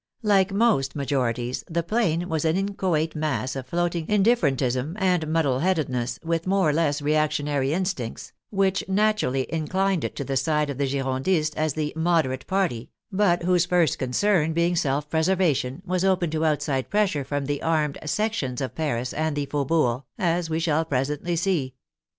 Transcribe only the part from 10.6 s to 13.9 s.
of the Girondists as the" moderate" party, but whose